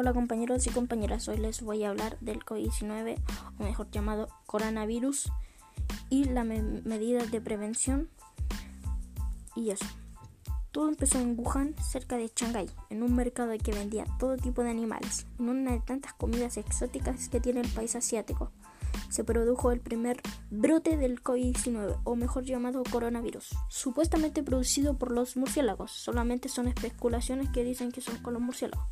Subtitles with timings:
[0.00, 3.18] Hola compañeros y compañeras, hoy les voy a hablar del COVID-19,
[3.58, 5.30] o mejor llamado coronavirus,
[6.08, 8.08] y las me medidas de prevención.
[9.54, 9.84] Y eso.
[10.72, 14.70] Todo empezó en Wuhan, cerca de Shanghái, en un mercado que vendía todo tipo de
[14.70, 18.52] animales, en una de tantas comidas exóticas que tiene el país asiático.
[19.10, 25.36] Se produjo el primer brote del COVID-19, o mejor llamado coronavirus, supuestamente producido por los
[25.36, 25.90] murciélagos.
[25.90, 28.88] Solamente son especulaciones que dicen que son con los murciélagos.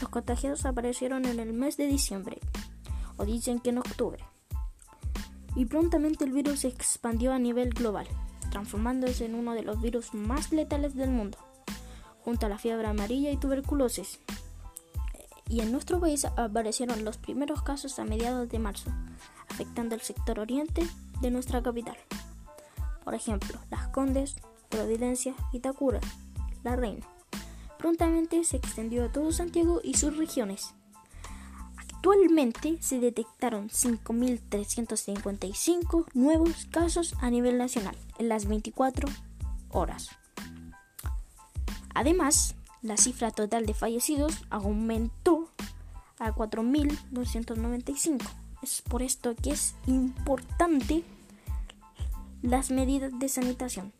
[0.00, 2.38] Los contagiados aparecieron en el mes de diciembre,
[3.16, 4.22] o dicen que en octubre.
[5.54, 8.06] Y prontamente el virus se expandió a nivel global,
[8.50, 11.38] transformándose en uno de los virus más letales del mundo,
[12.20, 14.20] junto a la fiebre amarilla y tuberculosis.
[15.48, 18.90] Y en nuestro país aparecieron los primeros casos a mediados de marzo,
[19.48, 20.86] afectando el sector oriente
[21.22, 21.96] de nuestra capital.
[23.02, 24.36] Por ejemplo, Las Condes,
[24.68, 26.00] Providencia, Itacura,
[26.64, 27.06] La Reina
[27.86, 30.74] prontamente se extendió a todo Santiago y sus regiones.
[31.76, 39.08] Actualmente se detectaron 5.355 nuevos casos a nivel nacional en las 24
[39.70, 40.08] horas.
[41.94, 45.48] Además, la cifra total de fallecidos aumentó
[46.18, 48.28] a 4.295.
[48.64, 51.04] Es por esto que es importante
[52.42, 53.92] las medidas de sanitación,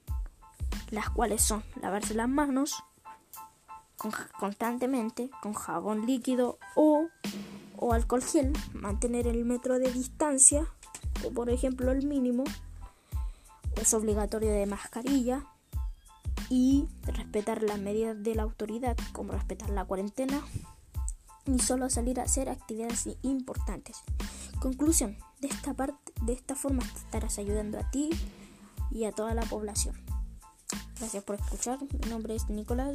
[0.91, 2.83] las cuales son lavarse las manos,
[4.39, 7.07] constantemente con jabón líquido o,
[7.77, 10.67] o alcohol gel, mantener el metro de distancia,
[11.25, 12.45] o por ejemplo el mínimo,
[13.77, 15.45] es obligatorio de mascarilla
[16.49, 20.41] y respetar las medidas de la autoridad, como respetar la cuarentena
[21.47, 23.99] y solo salir a hacer actividades importantes.
[24.61, 28.11] Conclusión, de esta parte, de esta forma estarás ayudando a ti
[28.91, 29.95] y a toda la población.
[30.99, 31.79] Gracias por escuchar.
[32.03, 32.95] Mi nombre es Nicolás.